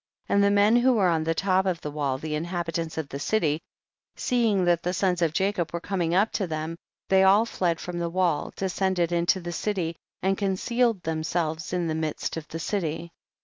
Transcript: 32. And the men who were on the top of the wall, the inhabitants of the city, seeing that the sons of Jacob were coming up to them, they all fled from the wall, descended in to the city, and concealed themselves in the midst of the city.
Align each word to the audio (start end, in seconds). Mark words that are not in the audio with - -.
32. 0.29 0.33
And 0.33 0.43
the 0.43 0.49
men 0.55 0.75
who 0.77 0.93
were 0.93 1.09
on 1.09 1.23
the 1.23 1.35
top 1.35 1.67
of 1.67 1.79
the 1.81 1.91
wall, 1.91 2.17
the 2.17 2.33
inhabitants 2.33 2.97
of 2.97 3.07
the 3.09 3.19
city, 3.19 3.61
seeing 4.15 4.65
that 4.65 4.81
the 4.81 4.93
sons 4.95 5.21
of 5.21 5.31
Jacob 5.31 5.71
were 5.71 5.79
coming 5.79 6.15
up 6.15 6.31
to 6.31 6.47
them, 6.47 6.75
they 7.07 7.21
all 7.21 7.45
fled 7.45 7.79
from 7.79 7.99
the 7.99 8.09
wall, 8.09 8.51
descended 8.55 9.11
in 9.11 9.27
to 9.27 9.39
the 9.39 9.51
city, 9.51 9.95
and 10.23 10.39
concealed 10.39 11.03
themselves 11.03 11.71
in 11.71 11.85
the 11.85 11.93
midst 11.93 12.35
of 12.35 12.47
the 12.47 12.57
city. 12.57 13.11